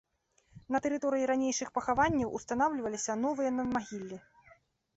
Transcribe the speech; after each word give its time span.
На 0.75 0.79
тэрыторыі 0.85 1.27
ранейшых 1.31 1.69
пахаванняў 1.77 2.33
устанаўліваліся 2.39 3.19
новыя 3.23 3.49
надмагіллі. 3.61 4.17